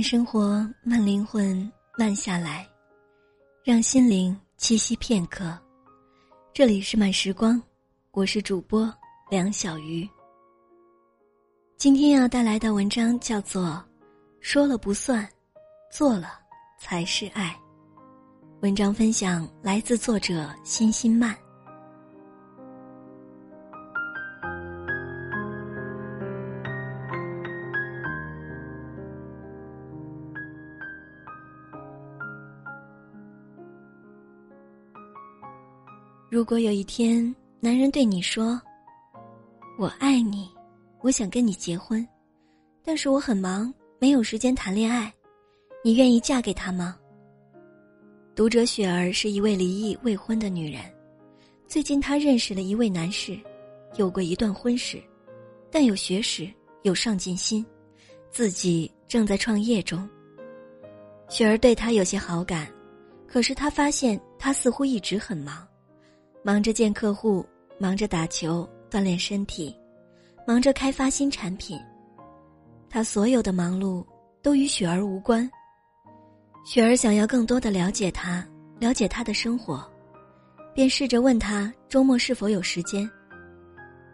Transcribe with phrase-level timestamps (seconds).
[0.00, 2.66] 慢生活，慢灵魂，慢下来，
[3.62, 5.54] 让心灵栖息片刻。
[6.54, 7.62] 这里是慢时光，
[8.12, 8.90] 我是主播
[9.28, 10.08] 梁小鱼。
[11.76, 13.62] 今天要带来的文章叫做
[14.40, 15.28] 《说了不算，
[15.92, 16.40] 做了
[16.78, 17.54] 才是爱》。
[18.62, 21.36] 文章分享来自作者心心慢。
[36.30, 38.62] 如果有一天，男人对你说
[39.76, 40.48] ：“我爱你，
[41.00, 42.06] 我想跟你结婚，
[42.84, 45.12] 但是我很忙，没有时间谈恋爱，
[45.82, 46.96] 你愿意嫁给他吗？”
[48.32, 50.80] 读者雪儿是一位离异未婚的女人，
[51.66, 53.36] 最近她认识了一位男士，
[53.96, 55.02] 有过一段婚史，
[55.68, 56.48] 但有学识，
[56.82, 57.66] 有上进心，
[58.30, 60.08] 自己正在创业中。
[61.28, 62.72] 雪儿对他有些好感，
[63.26, 65.66] 可是她发现他似乎一直很忙。
[66.42, 67.44] 忙着见客户，
[67.78, 69.76] 忙着打球锻炼身体，
[70.46, 71.78] 忙着开发新产品。
[72.88, 74.04] 他所有的忙碌
[74.42, 75.48] 都与雪儿无关。
[76.64, 78.46] 雪儿想要更多的了解他，
[78.78, 79.86] 了解他的生活，
[80.74, 83.08] 便试着问他周末是否有时间。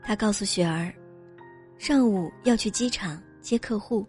[0.00, 0.94] 他告诉雪儿，
[1.76, 4.06] 上午要去机场接客户，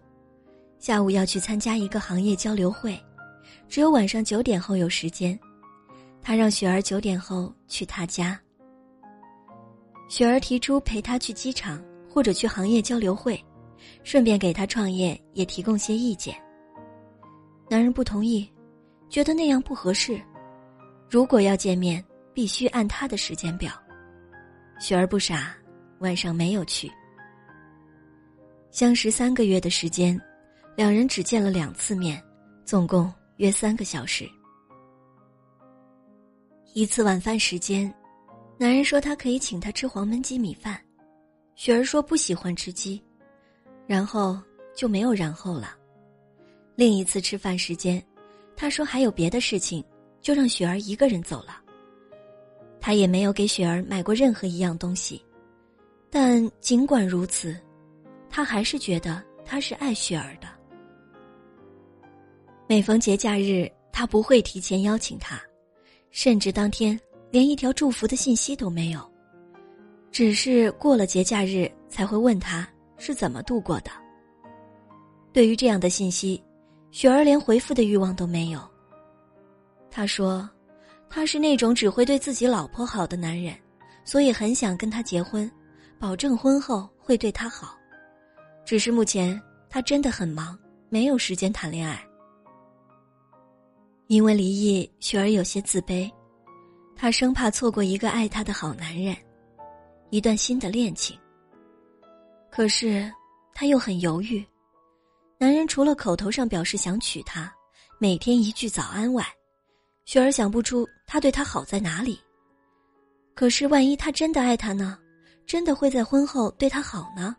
[0.77, 2.95] 下午要去参加一个行业交流会，
[3.67, 5.38] 只有晚上九点后有时间。
[6.23, 8.39] 他让雪儿九点后去他家。
[10.07, 13.43] 雪儿提出陪他去机场或者去行业交流会，
[14.03, 16.35] 顺便给他创业也提供些意见。
[17.69, 18.49] 男人不同意，
[19.09, 20.21] 觉得那样不合适。
[21.09, 23.71] 如果要见面，必须按他的时间表。
[24.80, 25.55] 雪儿不傻，
[25.99, 26.92] 晚上没有去。
[28.71, 30.19] 相识三个月的时间，
[30.75, 32.21] 两人只见了两次面，
[32.65, 34.30] 总共约三个小时。
[36.76, 37.94] 一次晚饭时间，
[38.58, 40.76] 男人说他可以请他吃黄焖鸡米饭，
[41.54, 43.00] 雪儿说不喜欢吃鸡，
[43.86, 44.39] 然后
[44.76, 45.78] 就没有然后了。
[46.76, 48.04] 另一次吃饭时间，
[48.56, 49.86] 他说还有别的事情，
[50.20, 51.61] 就让雪儿一个人走了。
[52.82, 55.23] 他也没有给雪儿买过任何一样东西，
[56.10, 57.55] 但尽管如此，
[58.32, 60.48] 他还是觉得他是爱雪儿的。
[62.67, 65.40] 每逢节假日，他不会提前邀请他。
[66.13, 66.97] 甚至当天
[67.31, 69.11] 连一条祝福的信息都没有，
[70.11, 72.65] 只是过了节假日才会问他
[72.97, 73.89] 是怎么度过的。
[75.33, 76.41] 对于这样的信息，
[76.91, 78.61] 雪儿连回复的欲望都没有。
[79.89, 80.47] 他说，
[81.09, 83.55] 他是那种只会对自己老婆好的男人，
[84.05, 85.51] 所以很想跟他结婚，
[85.97, 87.75] 保证婚后会对他好。
[88.63, 90.55] 只是目前他真的很忙，
[90.89, 92.05] 没有时间谈恋爱。
[94.08, 96.11] 因为离异，雪儿有些自卑，
[96.95, 99.15] 她生怕错过一个爱她的好男人，
[100.09, 101.17] 一段新的恋情。
[102.52, 103.11] 可是，
[103.53, 104.45] 她又很犹豫，
[105.39, 107.52] 男人除了口头上表示想娶她，
[107.97, 109.25] 每天一句早安外，
[110.05, 112.19] 雪儿想不出他对她好在哪里。
[113.33, 114.99] 可是，万一他真的爱她呢？
[115.45, 117.36] 真的会在婚后对她好呢？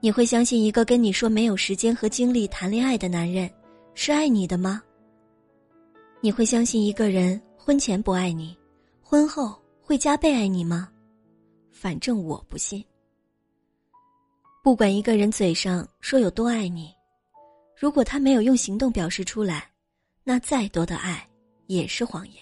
[0.00, 3.50] 你会相信一个跟你说没有时间和精力谈恋爱的男人？
[3.98, 4.82] 是爱你的吗？
[6.20, 8.54] 你会相信一个人婚前不爱你，
[9.00, 10.92] 婚后会加倍爱你吗？
[11.72, 12.84] 反正我不信。
[14.62, 16.94] 不管一个人嘴上说有多爱你，
[17.74, 19.72] 如果他没有用行动表示出来，
[20.22, 21.26] 那再多的爱
[21.66, 22.36] 也是谎言。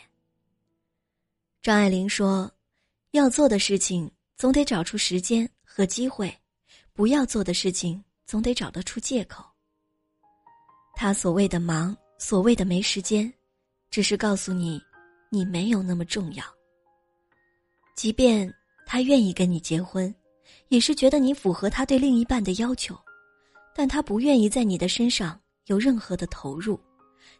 [1.62, 2.50] 张爱玲说
[3.12, 6.36] ：“要做的事情总得找出时间和机会，
[6.92, 9.44] 不要做的事情总得找得出借口。”
[10.96, 13.32] 他所谓的忙，所谓的没时间，
[13.90, 14.80] 只是告诉你，
[15.30, 16.44] 你没有那么重要。
[17.96, 18.52] 即便
[18.86, 20.12] 他愿意跟你结婚，
[20.68, 22.96] 也是觉得你符合他对另一半的要求，
[23.74, 26.78] 但他不愿意在你的身上有任何的投入，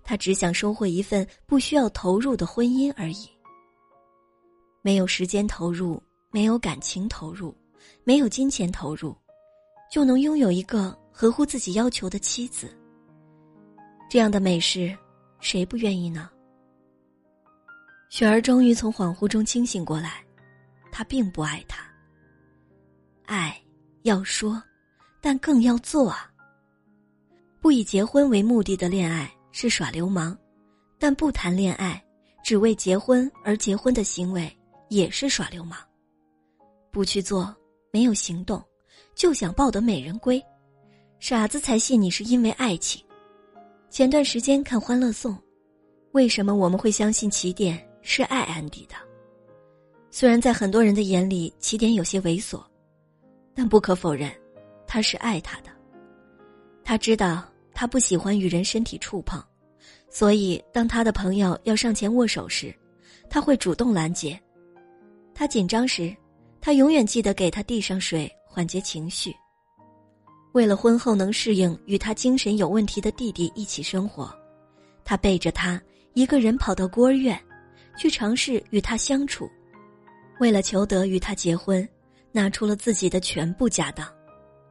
[0.03, 3.29] 他只想收获一份不需要投入的婚姻而已。
[4.83, 7.55] 没有时间投入，没有感情投入，
[8.03, 9.17] 没有金钱投入，
[9.91, 12.69] 就能拥有一个合乎自己要求的妻子。
[14.15, 14.97] 这样的美事，
[15.41, 16.31] 谁不愿意呢？
[18.11, 20.25] 雪儿终于从恍惚中清醒过来，
[20.93, 21.85] 她并不爱他。
[23.27, 23.61] 爱
[24.05, 24.63] 要说，
[25.21, 26.31] 但更要做啊。
[27.61, 30.39] 不以结婚为目的的恋爱是耍流氓，
[30.97, 32.01] 但不谈恋爱，
[32.45, 34.49] 只为结婚而结婚的行为
[34.91, 35.77] 也是耍流氓。
[36.93, 37.53] 不去做，
[37.91, 38.63] 没有行动，
[39.17, 40.41] 就想抱得美人归，
[41.19, 43.05] 傻子才信你是因为爱情。
[43.95, 45.33] 前段时间看《欢乐颂》，
[46.15, 48.97] 为什么我们会相信起点是爱安迪的？
[50.11, 52.61] 虽然在很多人的眼里，起点有些猥琐，
[53.55, 54.29] 但不可否认，
[54.85, 55.71] 他是爱他的。
[56.83, 59.41] 他知道他不喜欢与人身体触碰，
[60.11, 62.75] 所以当他的朋友要上前握手时，
[63.31, 64.37] 他会主动拦截。
[65.33, 66.13] 他紧张时，
[66.61, 69.33] 他永远记得给他递上水，缓解情绪。
[70.55, 74.33] 为了婚后能适应与他精神有问题的弟弟一起生活，
[75.05, 77.37] 他背着他一个人跑到孤儿院，
[77.99, 79.51] 去尝试与他相处。
[80.39, 81.87] 为了求得与他结婚，
[82.31, 84.07] 拿出了自己的全部家当。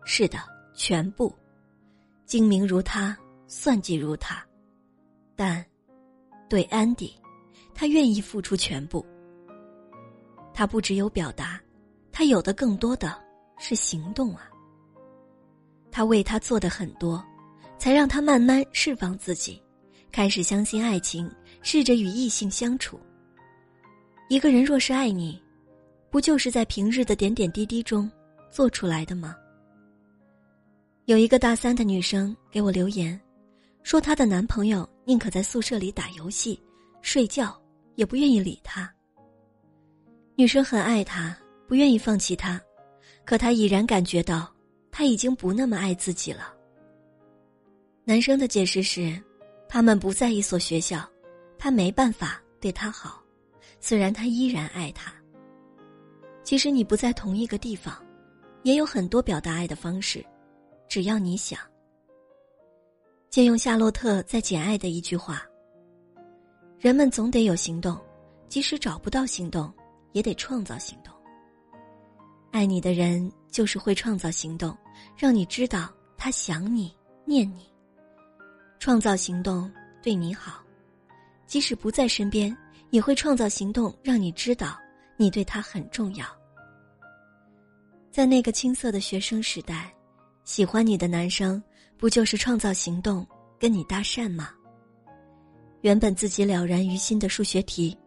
[0.05, 0.39] 是的，
[0.73, 1.35] 全部。
[2.25, 4.41] 精明如他，算计如他，
[5.35, 5.63] 但
[6.47, 7.13] 对安迪，
[7.75, 9.05] 他愿意付出全部。
[10.53, 11.61] 他不只有表达，
[12.09, 13.21] 他有的更多的
[13.57, 14.49] 是行动啊。
[15.93, 17.23] 他为他做的很多，
[17.77, 19.61] 才让他慢慢释放自己，
[20.11, 21.29] 开始相信爱情，
[21.61, 22.99] 试着与异性相处。
[24.27, 25.39] 一个人若是爱你，
[26.09, 28.09] 不就是在平日的点点滴滴中
[28.49, 29.35] 做出来的吗？
[31.05, 33.19] 有一个大三的女生给我留言，
[33.83, 36.59] 说她的男朋友宁可在宿舍里打游戏、
[37.03, 37.55] 睡觉，
[37.93, 38.91] 也不愿意理她。
[40.35, 41.37] 女生很爱他，
[41.67, 42.59] 不愿意放弃他，
[43.25, 44.52] 可她已然感觉到。
[44.95, 46.53] 他已经不那么爱自己了。
[48.05, 49.19] 男生的解释是，
[49.67, 51.03] 他们不在一所学校，
[51.57, 53.19] 他没办法对他好，
[53.79, 55.11] 虽然他依然爱他。
[56.43, 58.05] 其实你不在同一个地方，
[58.61, 60.23] 也有很多表达爱的方式，
[60.87, 61.59] 只要你想。
[63.31, 65.43] 借用夏洛特在《简爱》的一句话
[66.77, 67.99] ：“人们总得有行动，
[68.47, 69.73] 即使找不到行动，
[70.11, 71.11] 也得创造行动。”
[72.53, 74.77] 爱你的人就是会创造行动，
[75.17, 76.95] 让你知道他想你、
[77.25, 77.67] 念你。
[78.77, 79.69] 创造行动
[80.03, 80.63] 对你好，
[81.47, 82.55] 即使不在身边，
[82.91, 84.79] 也会创造行动让你知道
[85.17, 86.27] 你对他很重要。
[88.11, 89.91] 在那个青涩的学生时代，
[90.43, 91.61] 喜欢你的男生
[91.97, 93.25] 不就是创造行动
[93.59, 94.51] 跟你搭讪吗？
[95.81, 97.97] 原本自己了然于心的数学题，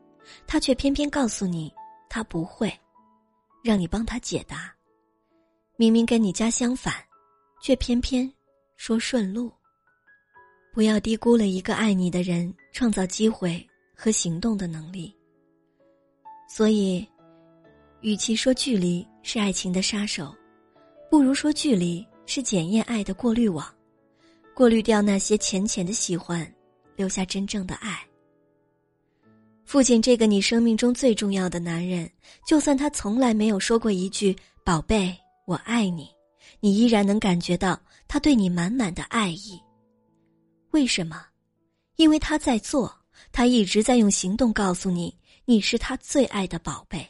[0.46, 1.74] 他却偏偏告诉你
[2.08, 2.72] 他不会。
[3.66, 4.72] 让你帮他解答，
[5.74, 6.94] 明明跟你家相反，
[7.60, 8.32] 却偏偏
[8.76, 9.52] 说顺路。
[10.72, 15.12] 不要低估了一个爱你的人创造机会和行动的能力。
[16.48, 17.04] 所以，
[18.02, 20.32] 与其说距离是爱情的杀手，
[21.10, 23.66] 不如说距离是检验爱的过滤网，
[24.54, 26.48] 过滤掉那些浅浅的喜欢，
[26.94, 28.06] 留下真正的爱。
[29.66, 32.08] 父亲，这个你生命中最重要的男人，
[32.46, 34.34] 就算他从来没有说过一句
[34.64, 35.12] “宝贝，
[35.44, 36.08] 我爱你”，
[36.60, 39.60] 你依然能感觉到他对你满满的爱意。
[40.70, 41.26] 为什么？
[41.96, 42.96] 因为他在做，
[43.32, 45.12] 他一直在用行动告诉你，
[45.44, 47.04] 你是他最爱的宝贝。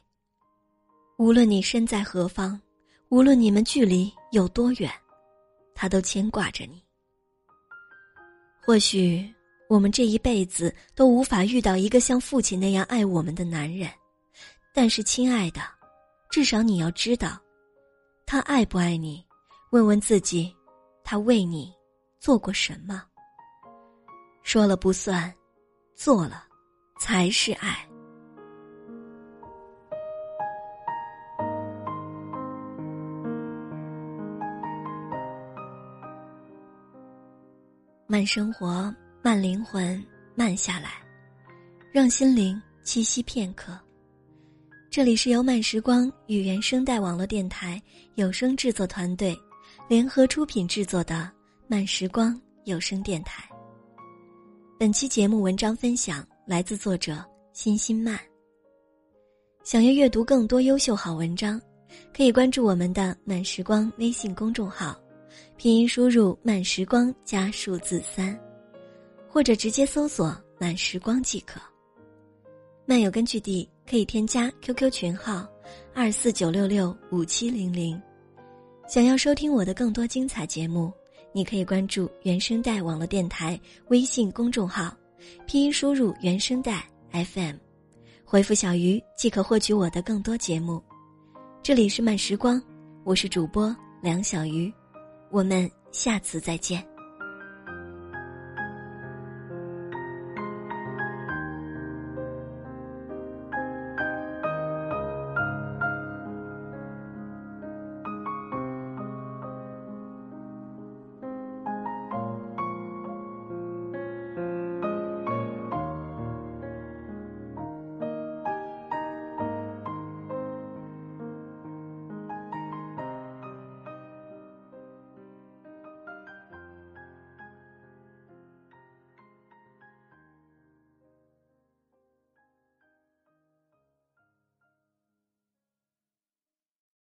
[1.18, 2.58] 无论你身在何方，
[3.10, 4.90] 无论你们距离有多远，
[5.74, 6.82] 他都牵挂着你。
[8.62, 9.35] 或许。
[9.68, 13.90] 我们这一辈子都无法遇到一个像父亲那样爱我们的男人，
[14.72, 15.60] 但是，亲爱的，
[16.30, 17.36] 至少你要知道，
[18.24, 19.24] 他爱不爱你？
[19.70, 20.54] 问问自己，
[21.02, 21.74] 他为你
[22.20, 23.02] 做过什么？
[24.44, 25.34] 说了不算，
[25.96, 26.44] 做了
[27.00, 27.76] 才是爱。
[38.06, 38.94] 慢生活。
[39.26, 40.00] 慢灵魂，
[40.36, 41.02] 慢下来，
[41.90, 43.76] 让心灵栖息片刻。
[44.88, 47.82] 这里是由慢时光与原声带网络电台
[48.14, 49.36] 有声制作团队
[49.88, 51.28] 联合出品制作的
[51.66, 53.42] 慢时光有声电台。
[54.78, 57.18] 本期节目文章分享来自作者
[57.52, 58.16] 欣欣慢。
[59.64, 61.60] 想要阅读更多优秀好文章，
[62.16, 64.96] 可以关注我们的慢时光微信公众号，
[65.56, 68.40] 拼音输入慢时光加数字三。
[69.36, 71.60] 或者直接搜索“慢时光”即可。
[72.86, 75.46] 漫游根据地可以添加 QQ 群号：
[75.94, 78.00] 二四九六六五七零零。
[78.88, 80.90] 想要收听我的更多精彩节目，
[81.34, 84.96] 你可以关注原声带网络电台微信公众号，
[85.46, 87.56] 拼音输入“原声带 FM”，
[88.24, 90.82] 回复“小鱼”即可获取我的更多节目。
[91.62, 92.58] 这里是慢时光，
[93.04, 94.72] 我是主播梁小鱼，
[95.30, 96.95] 我们下次再见。